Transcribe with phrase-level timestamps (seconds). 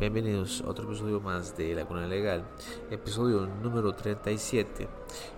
[0.00, 2.42] Bienvenidos a otro episodio más de La Cuna Legal,
[2.90, 4.88] episodio número 37.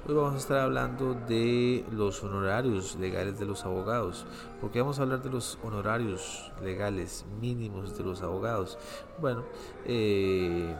[0.06, 4.24] Hoy vamos a estar hablando de los honorarios legales de los abogados.
[4.60, 8.78] ¿Por qué vamos a hablar de los honorarios legales mínimos de los abogados?
[9.20, 9.42] Bueno,
[9.84, 10.72] eh,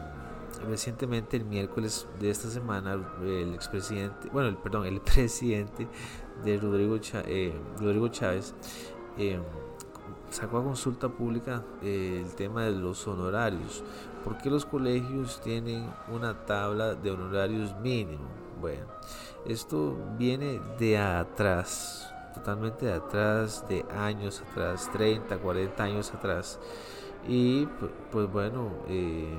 [0.65, 5.89] recientemente el miércoles de esta semana el expresidente, bueno, el, perdón, el presidente
[6.45, 8.55] de Rodrigo, eh, Rodrigo Chávez
[9.17, 9.41] eh,
[10.33, 13.83] sacó a consulta pública eh, el tema de los honorarios.
[14.23, 18.25] ¿Por qué los colegios tienen una tabla de honorarios mínimo?
[18.59, 18.87] Bueno,
[19.45, 26.59] esto viene de atrás, totalmente de atrás, de años atrás, 30, 40 años atrás.
[27.27, 27.67] Y
[28.11, 29.37] pues, bueno, eh,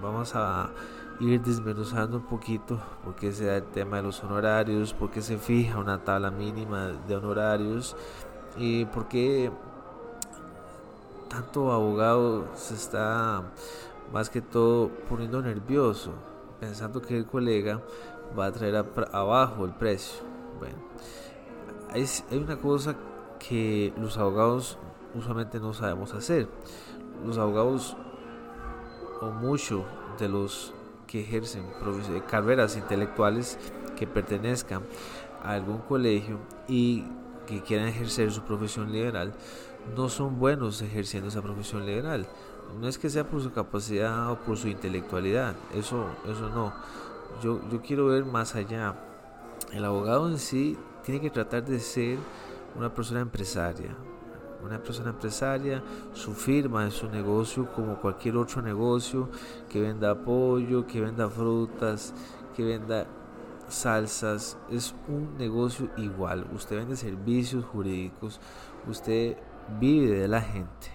[0.00, 0.70] vamos a
[1.18, 5.20] ir desmenuzando un poquito por qué se da el tema de los honorarios, por qué
[5.20, 7.96] se fija una tabla mínima de honorarios
[8.56, 9.50] y por qué
[11.32, 13.42] tanto abogado se está
[14.12, 16.12] más que todo poniendo nervioso,
[16.60, 17.80] pensando que el colega
[18.38, 20.22] va a traer abajo el precio.
[20.58, 20.76] Bueno,
[21.88, 22.96] hay, hay una cosa
[23.38, 24.76] que los abogados
[25.14, 26.48] usualmente no sabemos hacer.
[27.24, 27.96] Los abogados,
[29.22, 29.84] o muchos
[30.18, 30.74] de los
[31.06, 31.64] que ejercen
[32.28, 33.58] carreras intelectuales
[33.96, 34.82] que pertenezcan
[35.42, 37.04] a algún colegio y
[37.46, 39.32] que quieran ejercer su profesión liberal,
[39.96, 42.26] no son buenos ejerciendo esa profesión liberal.
[42.80, 46.72] No es que sea por su capacidad o por su intelectualidad, eso, eso no.
[47.42, 48.94] Yo, yo quiero ver más allá.
[49.72, 52.18] El abogado en sí tiene que tratar de ser
[52.76, 53.94] una persona empresaria.
[54.64, 59.28] Una persona empresaria, su firma es su negocio como cualquier otro negocio
[59.68, 62.14] que venda apoyo, que venda frutas,
[62.54, 63.06] que venda
[63.68, 64.56] salsas.
[64.70, 66.46] Es un negocio igual.
[66.54, 68.40] Usted vende servicios jurídicos.
[68.86, 69.36] Usted
[69.78, 70.90] vive de la gente.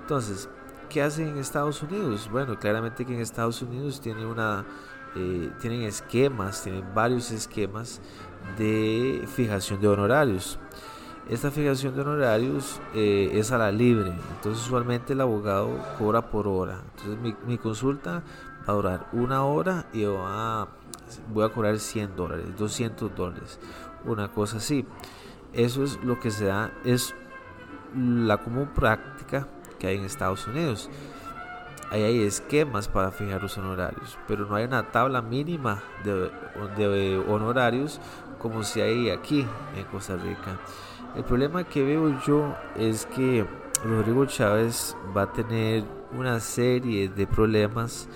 [0.00, 0.48] Entonces,
[0.88, 2.28] ¿qué hacen en Estados Unidos?
[2.30, 4.64] Bueno, claramente que en Estados Unidos tienen una,
[5.16, 8.00] eh, tienen esquemas, tienen varios esquemas
[8.58, 10.58] de fijación de honorarios.
[11.28, 16.48] Esta fijación de honorarios eh, es a la libre, entonces usualmente el abogado cobra por
[16.48, 16.82] hora.
[16.96, 18.24] Entonces mi, consulta
[18.68, 20.66] va a durar una hora y voy a,
[21.32, 23.60] voy a cobrar 100 dólares, 200 dólares,
[24.04, 24.84] una cosa así.
[25.52, 27.14] Eso es lo que se da, es
[27.94, 29.46] la común práctica
[29.78, 30.90] que hay en Estados Unidos.
[31.90, 38.00] Ahí hay esquemas para fijar los honorarios, pero no hay una tabla mínima de, honorarios
[38.38, 40.58] como si hay aquí en Costa Rica.
[41.14, 43.44] El problema que veo yo es que
[43.84, 48.08] Rodrigo Chávez va a tener una serie de problemas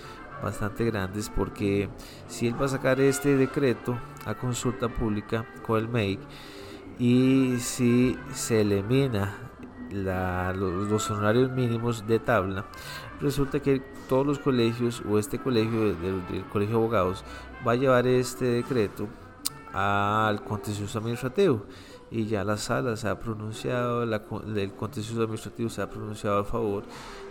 [0.42, 1.91] bastante grandes porque
[2.28, 6.20] si él va a sacar este decreto a consulta pública con el MEIC
[6.98, 9.45] y si se elimina
[9.91, 12.66] los, honorarios mínimos de tabla,
[13.20, 17.24] resulta que todos los colegios o este colegio del, colegio de abogados
[17.66, 19.08] va a llevar este decreto
[19.72, 21.64] al contencioso administrativo
[22.10, 24.22] y ya la sala se ha pronunciado, la,
[24.56, 26.84] el contencioso administrativo se ha pronunciado a favor.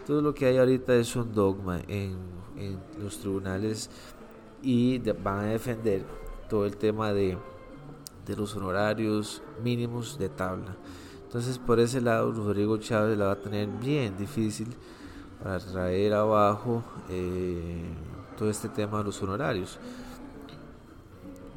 [0.06, 2.18] Todo lo que hay ahorita es un dogma en,
[2.58, 3.90] en los tribunales
[4.62, 6.04] y van a defender
[6.50, 7.38] todo el tema de,
[8.26, 10.76] de los honorarios mínimos de tabla.
[11.36, 14.70] Entonces por ese lado Rodrigo Chávez la va a tener bien difícil
[15.44, 17.84] para traer abajo eh,
[18.38, 19.78] todo este tema de los honorarios.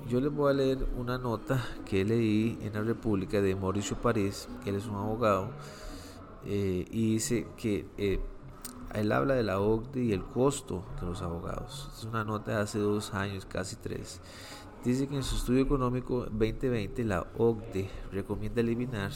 [0.08, 4.48] Yo les voy a leer una nota que leí en la República de Mauricio París,
[4.64, 5.50] que él es un abogado,
[6.44, 8.18] eh, y dice que eh,
[8.94, 11.88] él habla de la OCDE y el costo de los abogados.
[11.96, 14.20] Es una nota de hace dos años, casi tres.
[14.84, 19.12] Dice que en su estudio económico 2020 la OCDE recomienda eliminar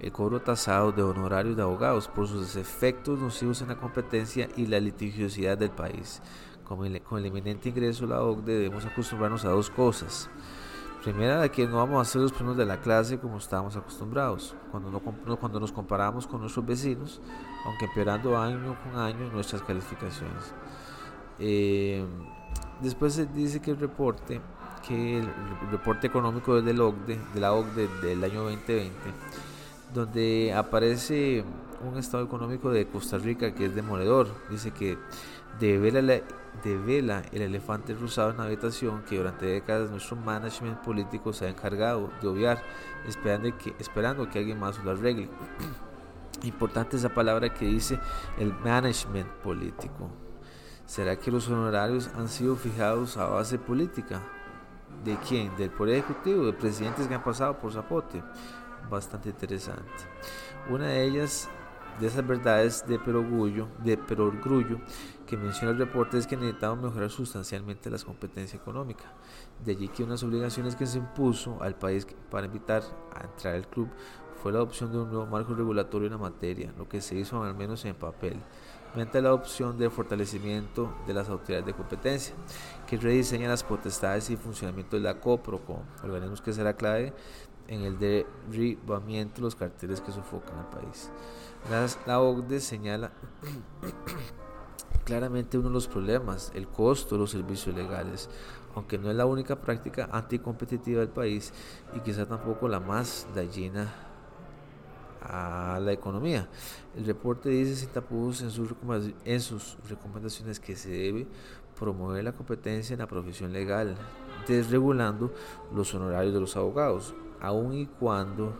[0.00, 4.66] el cobro tasado de honorarios de abogados por sus efectos nocivos en la competencia y
[4.66, 6.22] la litigiosidad del país.
[6.64, 10.28] Con el, con el eminente ingreso de la OCDE debemos acostumbrarnos a dos cosas.
[11.02, 14.54] Primera, de que no vamos a ser los primeros de la clase como estábamos acostumbrados,
[14.70, 17.20] cuando, no, cuando nos comparamos con nuestros vecinos,
[17.64, 20.52] aunque empeorando año con año nuestras calificaciones.
[21.38, 22.04] Eh,
[22.80, 24.40] después se dice que el reporte,
[24.86, 25.30] que el,
[25.70, 28.92] reporte económico de la OCDE, de la OCDE del año 2020,
[29.92, 31.44] donde aparece
[31.80, 34.28] un estado económico de Costa Rica que es demoledor.
[34.50, 34.98] Dice que
[35.58, 36.22] devela,
[36.64, 41.48] devela el elefante rosado en la habitación que durante décadas nuestro management político se ha
[41.48, 42.62] encargado de obviar,
[43.06, 45.28] esperando que, esperando que alguien más lo arregle.
[46.42, 47.98] Importante esa palabra que dice
[48.38, 50.10] el management político.
[50.86, 54.22] ¿Será que los honorarios han sido fijados a base política?
[55.04, 55.54] ¿De quién?
[55.56, 56.46] ¿Del Poder Ejecutivo?
[56.46, 58.22] ¿De presidentes que han pasado por Zapote?
[58.90, 59.82] Bastante interesante.
[60.68, 61.48] Una de ellas
[62.00, 64.78] de esas verdades de perogrullo, de perogrullo
[65.26, 69.08] que menciona el reporte es que necesitamos mejorar sustancialmente las competencias económicas.
[69.64, 72.82] De allí que unas obligaciones que se impuso al país para invitar
[73.14, 73.88] a entrar al club
[74.42, 77.42] fue la adopción de un nuevo marco regulatorio en la materia, lo que se hizo
[77.42, 78.40] al menos en papel,
[78.94, 82.34] mediante la adopción del fortalecimiento de las autoridades de competencia,
[82.86, 87.12] que rediseña las potestades y funcionamiento de la COPROCO, organismos que será clave
[87.68, 91.10] en el derribamiento de los carteles que sofocan al país.
[92.06, 93.12] La, OCDE señala
[95.04, 98.28] claramente uno de los problemas, el costo de los servicios legales,
[98.74, 101.52] aunque no es la única práctica anticompetitiva del país
[101.94, 103.92] y quizá tampoco la más dañina
[105.20, 106.48] a la economía.
[106.96, 111.26] El reporte dice sin tapujos en en sus recomendaciones que se debe
[111.78, 113.96] promover la competencia en la profesión legal,
[114.46, 115.32] desregulando
[115.74, 118.54] los honorarios de los abogados, aun y cuando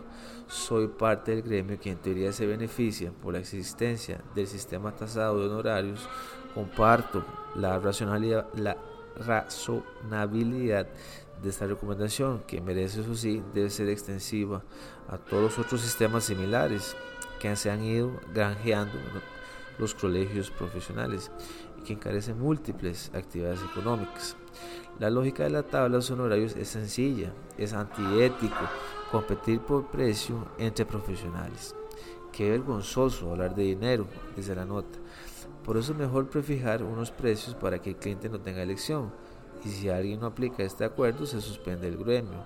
[0.47, 5.39] soy parte del gremio que en teoría se beneficia por la existencia del sistema tasado
[5.39, 6.07] de honorarios,
[6.53, 7.23] comparto
[7.55, 7.79] la
[8.55, 8.77] la
[9.17, 10.87] razonabilidad
[11.41, 14.63] de esta recomendación, que merece eso sí, debe ser extensiva
[15.07, 16.95] a todos los otros sistemas similares
[17.39, 18.97] que se han ido granjeando
[19.77, 21.31] los colegios profesionales
[21.79, 24.35] y que encarecen múltiples actividades económicas.
[24.99, 28.57] La lógica de la tabla de honorarios es sencilla, es antiético
[29.09, 31.73] competir por precio entre profesionales.
[32.33, 34.99] Qué vergonzoso hablar de dinero, dice la nota.
[35.63, 39.09] Por eso es mejor prefijar unos precios para que el cliente no tenga elección.
[39.63, 42.43] Y si alguien no aplica este acuerdo, se suspende el gremio.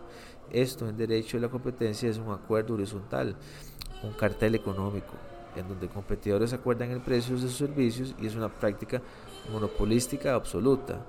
[0.52, 3.36] Esto en derecho de la competencia es un acuerdo horizontal,
[4.04, 5.14] un cartel económico,
[5.56, 9.02] en donde competidores acuerdan el precio de sus servicios y es una práctica
[9.52, 11.06] monopolística absoluta.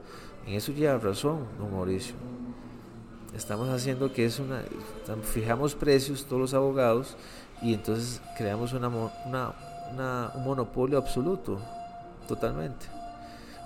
[0.46, 2.14] En eso lleva razón, don Mauricio.
[3.34, 4.62] Estamos haciendo que es una.
[5.22, 7.16] Fijamos precios todos los abogados
[7.62, 8.82] y entonces creamos un
[10.44, 11.58] monopolio absoluto,
[12.28, 12.86] totalmente.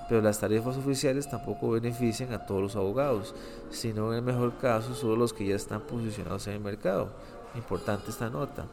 [0.08, 3.34] Pero las tarifas oficiales tampoco benefician a todos los abogados,
[3.70, 7.10] sino en el mejor caso solo los que ya están posicionados en el mercado.
[7.54, 8.64] Importante esta nota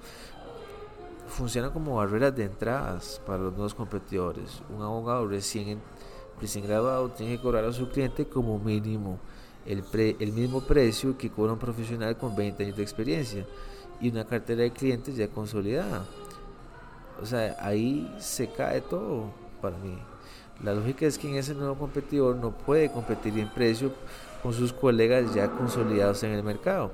[1.27, 4.61] funciona como barreras de entradas para los nuevos competidores.
[4.75, 5.79] Un abogado recién,
[6.39, 9.19] recién graduado tiene que cobrar a su cliente como mínimo
[9.65, 9.83] el,
[10.19, 13.45] el mismo precio que cobra un profesional con 20 años de experiencia
[13.99, 16.05] y una cartera de clientes ya consolidada.
[17.21, 19.31] O sea, ahí se cae todo
[19.61, 19.97] para mí.
[20.63, 23.91] La lógica es que en ese nuevo competidor no puede competir en precio
[24.41, 26.91] con sus colegas ya consolidados en el mercado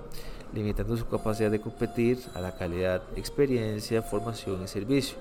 [0.54, 5.18] limitando su capacidad de competir a la calidad, experiencia, formación y servicio,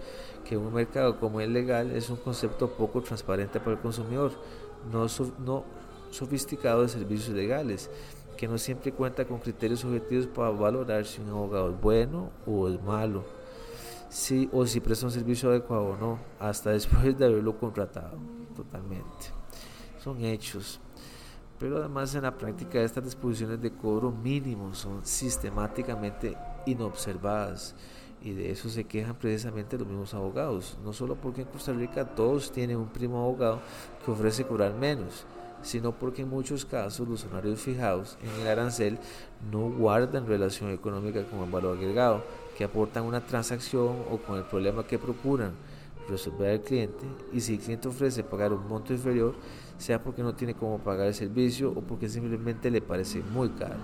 [0.48, 4.32] que un mercado como el legal es un concepto poco transparente para el consumidor,
[4.90, 5.06] no,
[5.44, 5.64] no
[6.10, 7.90] sofisticado de servicios legales,
[8.36, 12.68] que no siempre cuenta con criterios objetivos para valorar si un abogado es bueno o
[12.68, 13.24] es malo,
[14.08, 18.18] si, o si presta un servicio adecuado o no, hasta después de haberlo contratado
[18.56, 19.26] totalmente.
[20.02, 20.80] Son hechos
[21.60, 26.34] pero además en la práctica estas disposiciones de cobro mínimo son sistemáticamente
[26.64, 27.74] inobservadas
[28.22, 32.06] y de eso se quejan precisamente los mismos abogados, no solo porque en Costa Rica
[32.06, 33.60] todos tienen un primo abogado
[34.04, 35.26] que ofrece cobrar menos,
[35.62, 38.98] sino porque en muchos casos los salarios fijados en el arancel
[39.52, 42.24] no guardan relación económica con el valor agregado
[42.56, 45.52] que aportan una transacción o con el problema que procuran
[46.08, 49.34] resolver al cliente y si el cliente ofrece pagar un monto inferior,
[49.78, 53.76] sea porque no tiene cómo pagar el servicio o porque simplemente le parece muy caro.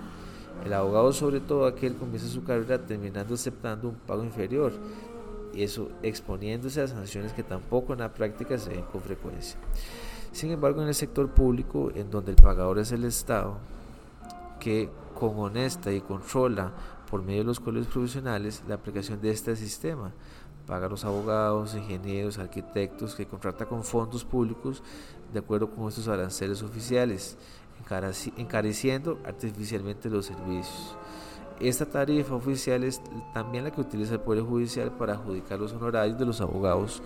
[0.64, 4.72] El abogado, sobre todo aquel, comienza su carrera terminando aceptando un pago inferior,
[5.52, 9.58] y eso exponiéndose a sanciones que tampoco en la práctica se ven con frecuencia.
[10.32, 13.56] Sin embargo, en el sector público, en donde el pagador es el Estado,
[14.60, 16.72] que con honesta y controla
[17.10, 20.12] por medio de los colegios profesionales la aplicación de este sistema,
[20.66, 24.82] paga a los abogados, ingenieros, arquitectos que contrata con fondos públicos
[25.32, 27.36] de acuerdo con estos aranceles oficiales,
[28.36, 30.96] encareciendo artificialmente los servicios.
[31.60, 33.00] Esta tarifa oficial es
[33.32, 37.02] también la que utiliza el Poder Judicial para adjudicar los honorarios de los abogados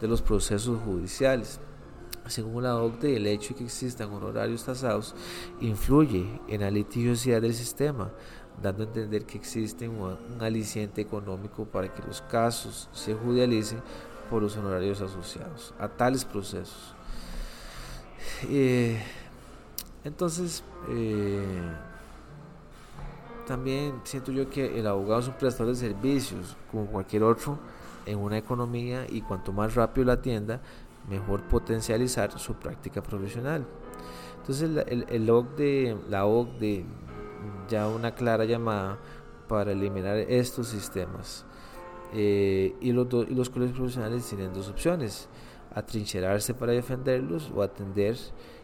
[0.00, 1.60] de los procesos judiciales.
[2.26, 5.14] Según la OCDE, el hecho de que existan honorarios tasados
[5.60, 8.10] influye en la litigiosidad del sistema,
[8.62, 13.80] dando a entender que existe un, aliciente económico para que los casos se judicialicen
[14.30, 16.94] por los honorarios asociados a tales procesos.
[18.48, 18.98] Eh,
[20.04, 21.60] entonces, eh,
[23.46, 27.58] también siento yo que el abogado es un prestador de servicios, como cualquier otro,
[28.06, 30.60] en una economía y cuanto más rápido la atienda,
[31.08, 33.66] mejor potencializar su práctica profesional.
[34.40, 35.26] Entonces, el, el,
[35.56, 36.84] de la OCDE
[37.68, 38.98] ya una clara llamada
[39.48, 41.44] para eliminar estos sistemas.
[42.14, 45.28] Eh, y, los y los colegios profesionales tienen dos opciones,
[45.74, 48.16] atrincherarse para defenderlos o atender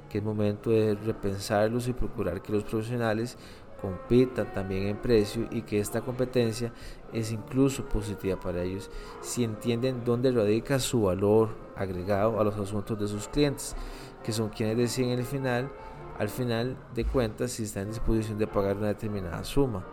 [0.09, 3.37] que es momento de repensarlos y procurar que los profesionales
[3.81, 6.73] compitan también en precio y que esta competencia
[7.13, 8.91] es incluso positiva para ellos.
[9.21, 13.77] Si entienden dónde radica su valor agregado a los asuntos de sus clientes,
[14.25, 15.71] que son quienes deciden el final,
[16.19, 19.85] al final de cuentas si están en disposición de pagar una determinada suma.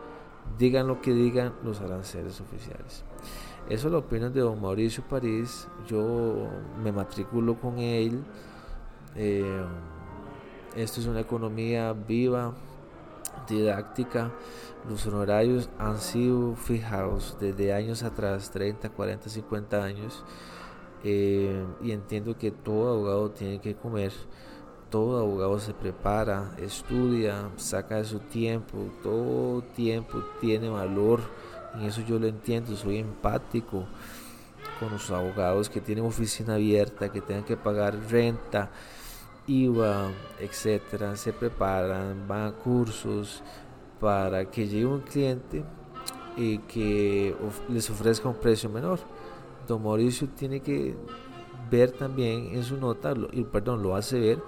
[0.58, 3.04] Digan lo que digan los aranceles oficiales.
[3.70, 5.68] Eso lo opinión de don Mauricio París.
[5.88, 6.48] Yo
[6.84, 8.24] me matriculo con él.
[9.16, 9.66] Eh,
[10.76, 12.54] esto es una economía viva,
[13.48, 14.32] didáctica.
[14.88, 20.24] Los honorarios han sido fijados desde años atrás, 30, 40, 50 años.
[21.04, 24.12] Eh, y entiendo que todo abogado tiene que comer.
[24.96, 28.78] Todo abogado se prepara, estudia, saca de su tiempo.
[29.04, 31.20] Todo tiempo tiene valor.
[31.74, 33.86] En eso yo lo entiendo, soy empático
[34.80, 38.72] con los abogados que tienen oficina abierta, que tengan que pagar renta,
[39.48, 43.44] IVA, etcétera, se preparan, van a cursos
[44.00, 45.66] para que llegue un cliente
[46.38, 47.36] y que
[47.68, 49.00] les ofrezca un precio menor.
[49.68, 50.96] Don Mauricio tiene que
[51.70, 54.40] ver también en su nota, y perdón, lo hace ver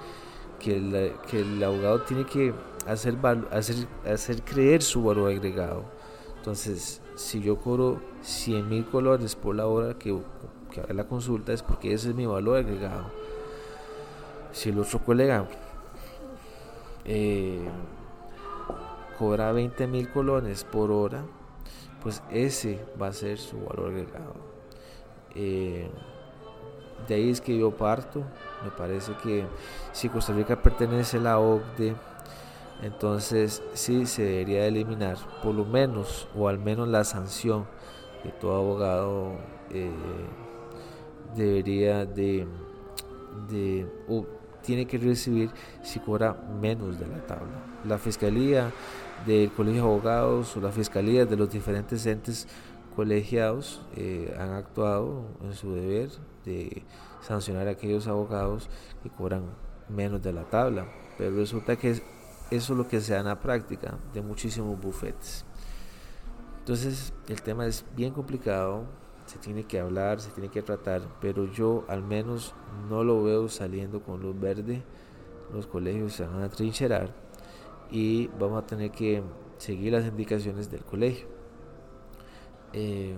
[0.59, 2.53] que, el abogado tiene que
[2.85, 3.17] hacer,
[3.51, 5.83] hacer, hacer creer su valor agregado.
[6.37, 10.17] Entonces, si yo cobro 100 mil colores por la hora que,
[10.71, 13.11] que la consulta, es porque ese es mi valor agregado
[14.57, 15.47] si el otro colega
[17.05, 17.67] eh,
[19.19, 21.23] cobra 20 mil colones por hora,
[22.01, 24.33] pues ese va a ser su valor agregado.
[25.35, 25.89] Eh,
[27.07, 28.23] de ahí es que yo parto.
[28.63, 29.45] Me parece que
[29.91, 31.95] si Costa Rica pertenece a la OCDE,
[32.81, 37.65] entonces sí se debería eliminar por lo menos o al menos la sanción
[38.23, 39.31] que todo abogado
[39.71, 39.89] eh,
[41.35, 42.47] debería de,
[43.49, 43.87] de
[44.63, 45.49] tiene que recibir
[45.81, 47.63] si cobra menos de la tabla.
[47.85, 48.71] La Fiscalía
[49.25, 52.47] del Colegio de Abogados o la Fiscalía de los diferentes entes
[52.95, 56.09] colegiados eh, han actuado en su deber
[56.47, 56.83] de
[57.21, 58.69] sancionar a aquellos abogados
[59.03, 59.43] que cobran
[59.89, 60.87] menos de la tabla.
[61.17, 62.03] Pero resulta que eso
[62.49, 65.45] es lo que se da en la práctica de muchísimos bufetes.
[66.59, 68.85] Entonces el tema es bien complicado,
[69.25, 72.53] se tiene que hablar, se tiene que tratar, pero yo al menos
[72.89, 74.83] no lo veo saliendo con luz verde.
[75.53, 77.13] Los colegios se van a trincherar
[77.89, 79.23] y vamos a tener que
[79.57, 81.27] seguir las indicaciones del colegio.
[82.73, 83.15] Eh,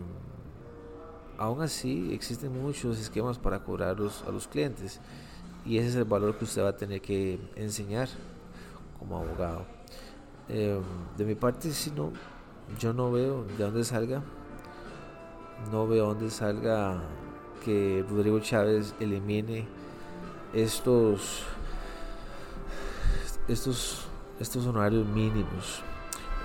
[1.39, 4.99] aún así, existen muchos esquemas para cobrarlos a los clientes
[5.65, 8.09] y ese es el valor que usted va a tener que enseñar
[8.99, 9.65] como abogado.
[10.49, 10.79] Eh,
[11.17, 12.11] de mi parte, si no,
[12.77, 14.21] yo no veo de dónde salga
[15.71, 17.01] no veo dónde salga
[17.63, 19.67] que Rodrigo Chávez elimine
[20.53, 21.43] estos
[23.47, 24.05] estos
[24.39, 25.81] estos honorarios mínimos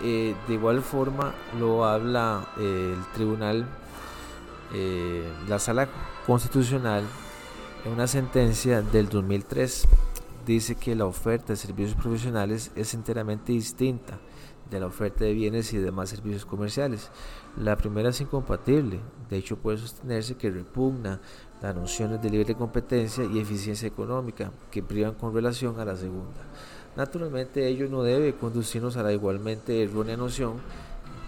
[0.03, 3.67] eh, de igual forma lo habla eh, el tribunal
[4.75, 5.89] eh, la sala
[6.27, 7.05] constitucional
[7.85, 9.87] en una sentencia del 2003
[10.45, 14.19] dice que la oferta de servicios profesionales es enteramente distinta
[14.71, 17.11] de la oferta de bienes y demás servicios comerciales.
[17.57, 19.01] La primera es incompatible,
[19.31, 21.21] de hecho puede sostenerse que repugna
[21.63, 26.41] las nociones de libre competencia y eficiencia económica que privan con relación a la segunda.
[26.97, 30.55] Naturalmente ello no debe conducirnos a la igualmente errónea noción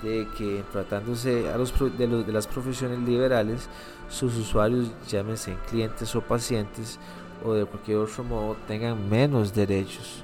[0.02, 3.68] de que tratándose a los, de, las profesiones liberales,
[4.08, 6.98] sus usuarios, llámense clientes o pacientes,
[7.44, 10.22] o de cualquier otro modo, tengan menos derechos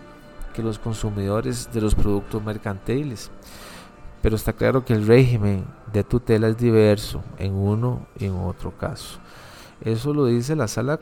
[0.54, 3.30] que los consumidores de los productos mercantiles.
[4.20, 8.76] Pero está claro que el régimen de tutela es diverso en uno y en otro
[8.76, 9.18] caso.
[9.80, 11.00] Eso lo dice la sala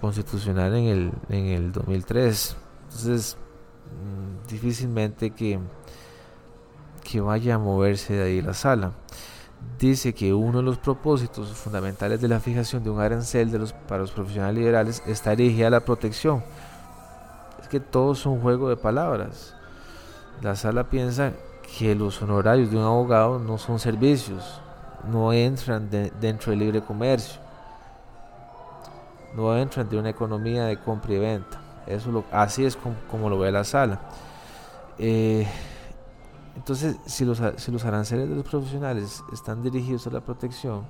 [0.00, 2.56] constitucional en el, en el 2003.
[2.84, 3.36] Entonces,
[3.90, 5.58] mm, difícilmente que,
[7.02, 8.92] que vaya a moverse de ahí la sala.
[9.78, 13.50] Dice que uno de los propósitos fundamentales de la fijación de un arancel
[13.88, 16.42] para los profesionales liberales está dirigida a la protección
[17.72, 19.54] que todo es un juego de palabras.
[20.42, 21.32] La sala piensa
[21.78, 24.60] que los honorarios de un abogado no son servicios,
[25.10, 27.40] no entran dentro del libre comercio,
[29.34, 31.62] no entran de una economía de compra y venta.
[31.86, 32.76] Eso lo, así es
[33.10, 34.00] como, lo ve la sala.
[34.98, 35.48] Eh,
[36.56, 40.84] entonces, si los, aranceles de los profesionales están dirigidos a la protección,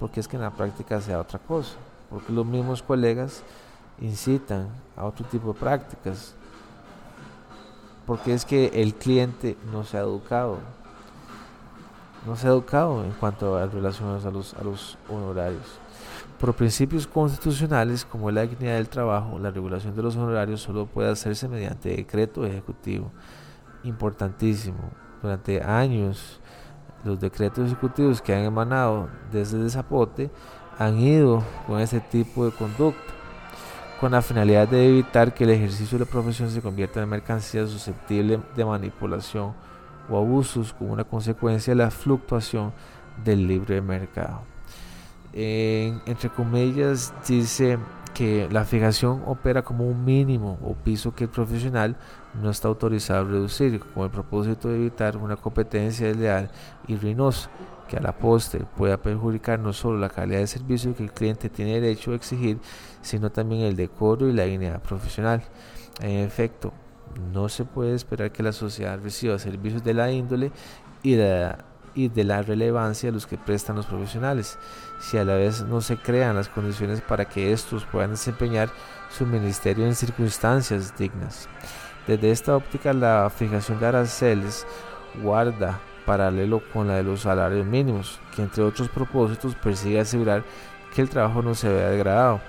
[0.00, 1.74] porque es que en la práctica sea otra cosa,
[2.10, 3.42] porque los mismos colegas
[4.00, 6.34] incitan a otro tipo de prácticas.
[8.04, 10.58] Porque es que el cliente no se ha educado.
[12.24, 15.78] no se ha educado en cuanto a relaciones a los, a honorarios.
[16.38, 21.10] Por principios constitucionales como la dignidad del trabajo, la regulación de los honorarios solo puede
[21.10, 23.10] hacerse mediante decreto ejecutivo.
[23.86, 24.90] Importantísimo.
[25.22, 26.40] Durante años,
[27.04, 30.30] los decretos ejecutivos que han emanado desde el Zapote
[30.78, 33.12] han ido con ese tipo de conducta,
[34.00, 37.66] con la finalidad de evitar que el ejercicio de la profesión se convierta en mercancía
[37.66, 39.54] susceptible de manipulación
[40.10, 42.72] o abusos como una consecuencia de la fluctuación
[43.24, 44.42] del libre mercado
[45.36, 47.78] entre comillas, dice
[48.14, 51.96] que la fijación opera como un mínimo o piso que el profesional
[52.42, 56.50] no está autorizado a reducir, con el propósito de evitar una competencia desleal
[56.86, 57.50] y ruinosa
[57.88, 61.48] que a la postre pueda perjudicar no solo la calidad de servicio que el cliente
[61.48, 62.58] tiene derecho a exigir,
[63.00, 65.42] sino también el decoro y la dignidad profesional.
[66.00, 66.72] En efecto,
[67.32, 70.50] no se puede esperar que la sociedad reciba servicios de la índole
[71.02, 74.58] y de la relevancia de los que prestan los profesionales,
[75.00, 78.68] si a la vez no se crean las condiciones para que estos puedan desempeñar
[79.16, 81.48] su ministerio en circunstancias dignas.
[82.06, 84.66] Desde esta óptica, la fijación de aranceles
[85.22, 90.44] guarda paralelo con la de los salarios mínimos, que entre otros propósitos persigue asegurar
[90.94, 92.40] que el trabajo no se vea degradado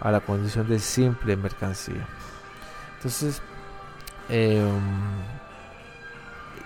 [0.00, 2.06] a la condición de simple mercancía.
[2.96, 3.40] Entonces,
[4.28, 4.80] em,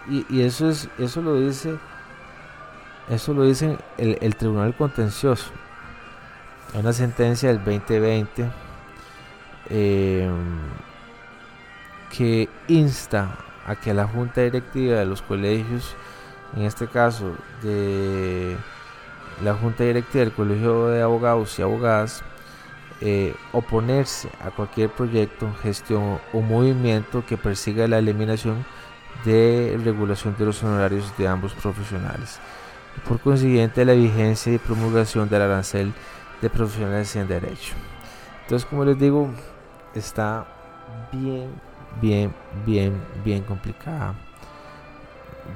[0.08, 1.78] y, eso es eso lo dice
[3.10, 5.50] eso lo dice el, Tribunal Contencioso.
[6.74, 8.50] Una sentencia del 2020
[9.70, 10.58] em,
[12.16, 13.36] que insta
[13.66, 15.94] a que la Junta Directiva de los colegios,
[16.56, 18.56] en este caso de
[19.42, 22.22] la Junta Directiva del Colegio de Abogados y Abogadas,
[23.00, 28.64] eh, oponerse a cualquier proyecto, gestión o movimiento que persiga la eliminación
[29.24, 32.40] de regulación de los honorarios de ambos profesionales
[33.06, 35.92] por consiguiente la vigencia y promulgación del arancel
[36.40, 37.74] de profesionales en derecho.
[38.42, 39.30] Entonces, como les digo,
[39.94, 40.46] está
[41.12, 41.50] bien,
[42.00, 42.32] bien,
[42.64, 44.14] bien, bien complicada.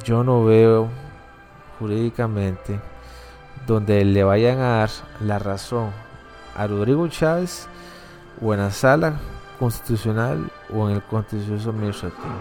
[0.04, 0.88] Yo no veo
[1.78, 2.80] jurídicamente
[3.66, 5.90] donde le vayan a dar la razón
[6.56, 7.68] a Rodrigo Chávez
[8.40, 9.20] o en la sala
[9.58, 12.34] constitucional o en el contencioso administrativo.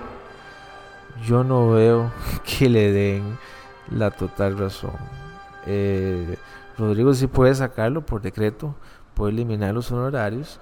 [1.25, 2.11] Yo no veo
[2.43, 3.37] que le den
[3.89, 4.95] la total razón.
[5.65, 6.37] Eh,
[6.77, 8.73] Rodrigo sí puede sacarlo por decreto,
[9.13, 10.59] puede eliminar los honorarios,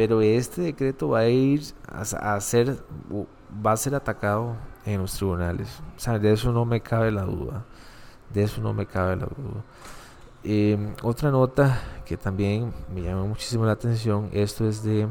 [0.00, 2.78] pero este decreto va a ir a, ser,
[3.54, 5.68] va a ser atacado en los tribunales.
[5.94, 7.66] O sea, de eso no me cabe la duda.
[8.32, 9.62] De eso no me cabe la duda.
[10.42, 15.06] Eh, otra nota que también me llama muchísimo la atención, esto es de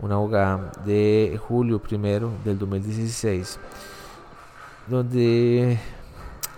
[0.00, 3.60] una abogada de julio primero del 2016,
[4.88, 5.78] donde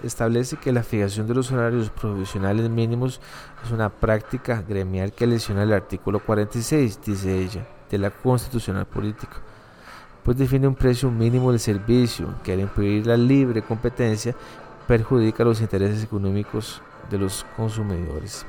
[0.07, 3.21] establece que la fijación de los horarios provisionales mínimos
[3.65, 9.37] es una práctica gremial que lesiona el artículo 46, dice ella, de la Constitucional Política,
[10.23, 14.35] pues define un precio mínimo del servicio que al impedir la libre competencia
[14.87, 18.47] perjudica los intereses económicos de los consumidores.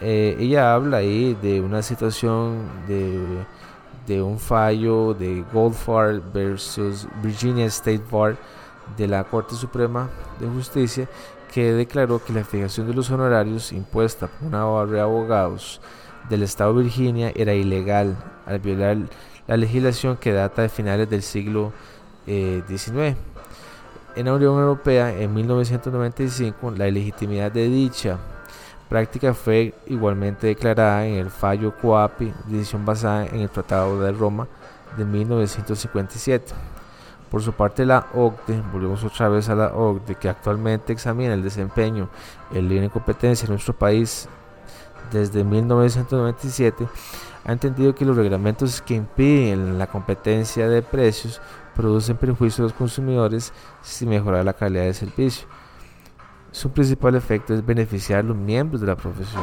[0.00, 3.44] Eh, ella habla ahí de una situación de,
[4.06, 8.36] de un fallo de Goldfarb versus Virginia State Bar
[8.96, 11.08] de la Corte Suprema de Justicia
[11.52, 15.80] que declaró que la fijación de los honorarios impuesta por una barra de abogados
[16.28, 18.16] del estado de Virginia era ilegal
[18.46, 18.96] al violar
[19.46, 21.72] la legislación que data de finales del siglo
[22.26, 22.98] XIX.
[22.98, 23.16] Eh,
[24.16, 28.18] en la Unión Europea, en 1995, la ilegitimidad de dicha
[28.88, 34.46] práctica fue igualmente declarada en el fallo COAPI, decisión basada en el Tratado de Roma
[34.96, 36.52] de 1957.
[37.34, 41.42] Por su parte, la OCDE, volvemos otra vez a la OCDE, que actualmente examina el
[41.42, 42.08] desempeño
[42.52, 44.28] el libre competencia en nuestro país
[45.10, 46.86] desde 1997,
[47.44, 51.40] ha entendido que los reglamentos que impiden la competencia de precios
[51.74, 55.48] producen perjuicio a los consumidores sin mejorar la calidad de servicio.
[56.52, 59.42] Su principal efecto es beneficiar a los miembros de la profesión.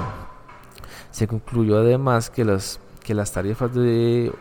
[1.12, 4.32] Se concluyó además que las, que las tarifas de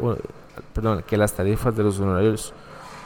[0.72, 2.54] perdón, que las tarifas de los honorarios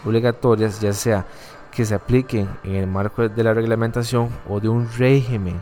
[0.05, 1.27] obligatorias, ya sea
[1.71, 5.61] que se apliquen en el marco de la reglamentación o de un régimen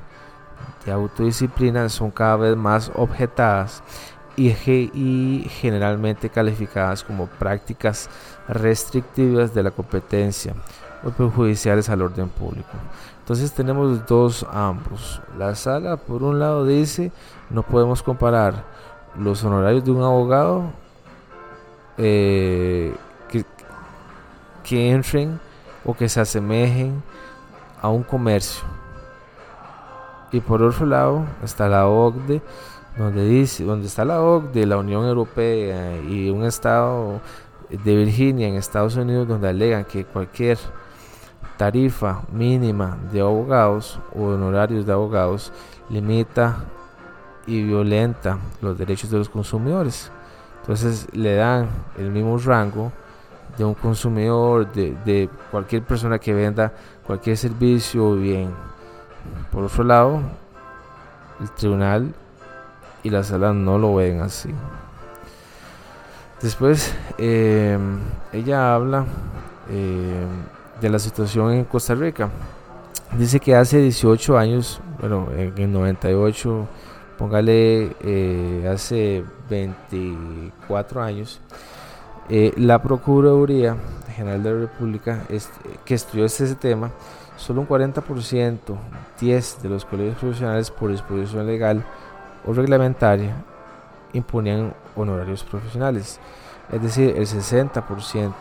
[0.84, 3.82] de autodisciplina, son cada vez más objetadas
[4.36, 8.08] y, generalmente calificadas como prácticas
[8.48, 10.54] restrictivas de la competencia
[11.04, 12.70] o perjudiciales al orden público.
[13.20, 15.20] Entonces tenemos dos ambos.
[15.38, 17.12] La sala por un lado dice
[17.50, 18.64] no podemos comparar
[19.16, 20.64] los honorarios de un abogado
[21.98, 22.94] eh,
[24.62, 25.40] que entren
[25.84, 27.02] o que se asemejen
[27.80, 28.64] a un comercio.
[30.30, 32.40] Y por otro lado está la OCDE,
[32.96, 37.20] donde dice, donde está la OCDE, la Unión Europea y un estado
[37.68, 40.58] de Virginia en Estados Unidos donde alegan que cualquier
[41.56, 45.52] tarifa mínima de abogados o honorarios de abogados
[45.88, 46.64] limita
[47.46, 50.10] y violenta los derechos de los consumidores.
[50.60, 52.92] Entonces le dan el mismo rango
[53.56, 56.72] de un consumidor, de, de cualquier persona que venda
[57.06, 58.50] cualquier servicio o bien.
[59.50, 60.20] Por otro lado,
[61.40, 62.14] el tribunal
[63.02, 64.50] y la sala no lo ven así.
[66.40, 67.78] Después, eh,
[68.32, 69.04] ella habla
[69.70, 70.26] eh,
[70.80, 72.30] de la situación en Costa Rica.
[73.16, 76.66] Dice que hace 18 años, bueno, en el 98,
[77.18, 81.40] póngale eh, hace 24 años,
[82.28, 83.76] la Procuraduría
[84.14, 85.20] General de la República
[85.84, 86.90] que estudió este tema,
[87.36, 88.58] solo un 40%,
[89.20, 91.84] 10 de los colegios profesionales por disposición legal
[92.46, 93.34] o reglamentaria
[94.12, 96.20] imponían honorarios profesionales.
[96.70, 98.32] Es decir, el 60%,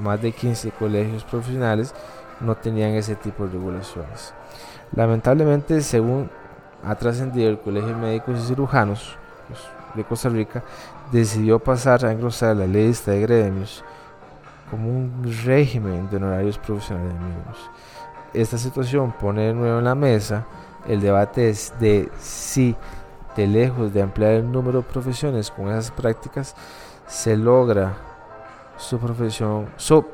[0.00, 1.94] más de 15 colegios profesionales
[2.40, 4.32] no tenían ese tipo de regulaciones.
[4.94, 6.30] Lamentablemente, según
[6.84, 9.16] ha trascendido el Colegio de Médicos y Cirujanos
[9.48, 9.60] pues,
[9.94, 10.62] de Costa Rica,
[11.12, 13.84] decidió pasar a engrosar la lista de gremios
[14.70, 17.70] como un régimen de honorarios profesionales mínimos.
[18.32, 20.46] Esta situación pone de nuevo en la mesa
[20.88, 22.74] el debate de si
[23.36, 26.54] de lejos de ampliar el número de profesiones con esas prácticas,
[27.06, 27.94] se logra
[28.76, 29.68] su profesión,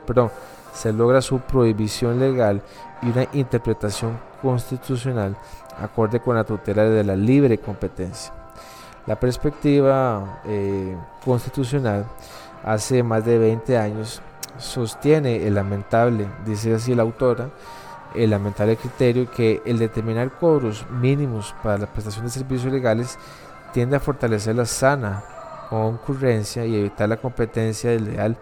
[0.06, 0.30] perdón,
[0.72, 2.62] se logra su prohibición legal
[3.02, 5.36] y una interpretación constitucional
[5.80, 8.39] acorde con la tutela de la libre competencia.
[9.06, 12.06] La perspectiva eh, constitucional
[12.64, 14.22] hace más de 20 años
[14.58, 17.50] sostiene el lamentable, dice así la autora,
[18.14, 23.18] el lamentable criterio que el determinar cobros mínimos para la prestación de servicios legales
[23.72, 25.22] tiende a fortalecer la sana
[25.70, 28.36] concurrencia y evitar la competencia desleal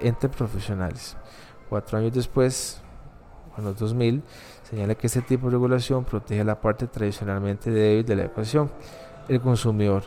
[0.00, 1.16] entre profesionales.
[1.68, 2.80] Cuatro años después,
[3.56, 4.22] en los 2000,
[4.62, 8.70] señala que este tipo de regulación protege la parte tradicionalmente débil de la ecuación,
[9.30, 10.02] el consumidor.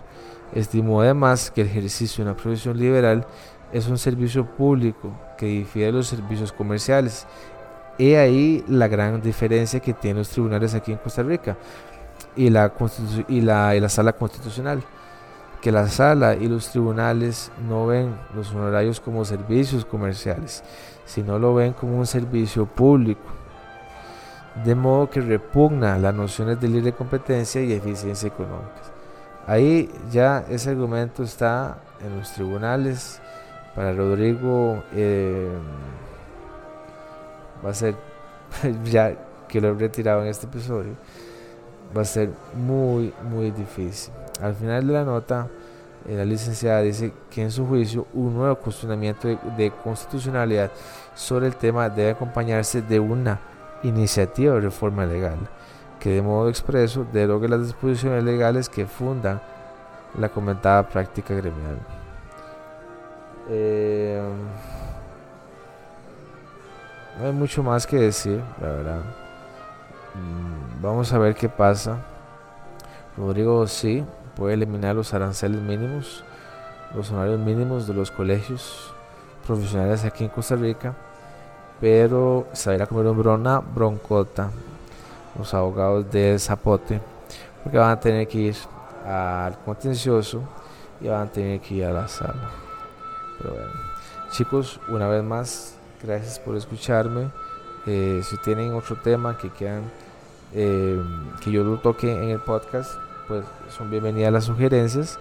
[0.54, 3.26] Estimó además que el ejercicio de una profesión liberal
[3.72, 7.26] es un servicio público que difiere de los servicios comerciales
[8.00, 11.58] He ahí la gran diferencia que tienen los tribunales aquí en Costa Rica
[12.36, 12.74] y la,
[13.28, 14.84] y la, y la sala constitucional.
[15.62, 20.64] Que la sala y los tribunales no ven los honorarios como servicios comerciales,
[21.06, 23.22] sino lo ven como un servicio público.
[24.66, 28.93] De modo que repugna las nociones de libre competencia y eficiencia económica.
[29.48, 33.20] Ahí ya ese argumento está en los tribunales.
[33.76, 34.84] Para Rodrigo.
[34.94, 35.50] Eh,
[37.64, 37.96] va a ser,
[38.86, 39.16] ya
[39.48, 40.94] que lo he retirado en este episodio,
[41.96, 44.14] va a ser muy, muy difícil.
[44.42, 45.48] Al final de la nota,
[46.08, 50.72] eh, la licenciada dice que en su juicio un nuevo cuestionamiento de, constitucionalidad
[51.16, 53.40] sobre el tema debe acompañarse de una
[53.84, 55.38] iniciativa de reforma legal
[56.04, 59.42] que de modo expreso derogue las disposiciones legales que fundan
[60.20, 61.78] la comentada práctica gremial.
[63.50, 64.22] Eh,
[67.18, 69.00] no hay mucho más que decir, la verdad.
[70.16, 72.00] Mm, vamos a ver qué pasa.
[73.16, 74.04] Rodrigo sí
[74.36, 76.26] puede eliminar los aranceles mínimos,
[76.94, 78.94] los horarios mínimos de los colegios
[79.48, 80.96] profesionales aquí en Costa Rica,
[81.80, 84.50] pero se va a ir a comer una broncota
[85.38, 87.02] los abogados de Zapote,
[87.63, 88.56] porque van a tener que ir
[89.06, 90.41] al contencioso
[91.02, 92.50] y van a tener que ir a la sala.
[93.38, 93.72] Pero bueno,
[94.32, 97.30] chicos, una vez más, Gracias por escucharme.
[97.86, 99.84] Eh, si tienen otro tema que quieran
[100.54, 101.02] eh,
[101.41, 102.91] que yo lo toque en el podcast,
[103.28, 105.17] pues son bienvenidas las sugerencias.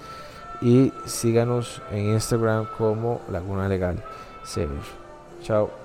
[0.61, 4.03] Y síganos en Instagram como Laguna Legal
[5.43, 5.82] Chao.